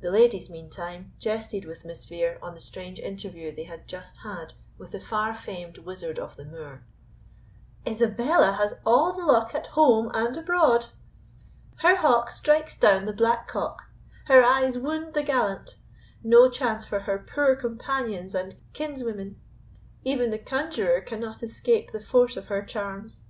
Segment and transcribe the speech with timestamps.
[0.00, 4.52] The ladies, meantime, jested with Miss Vere on the strange interview they had just had
[4.78, 6.82] with the far famed wizard of the Moor.
[7.86, 10.86] "Isabella has all the luck at home and abroad!
[11.76, 13.82] Her hawk strikes down the black cock;
[14.24, 15.76] her eyes wound the gallant;
[16.24, 19.36] no chance for her poor companions and kinswomen;
[20.02, 23.22] even the conjuror cannot escape the force of her charms.